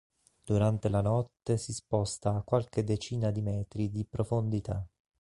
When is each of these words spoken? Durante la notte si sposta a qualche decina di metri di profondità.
Durante 0.43 0.89
la 0.89 1.01
notte 1.01 1.59
si 1.59 1.71
sposta 1.73 2.33
a 2.35 2.41
qualche 2.41 2.83
decina 2.83 3.29
di 3.29 3.43
metri 3.43 3.91
di 3.91 4.03
profondità. 4.03 4.83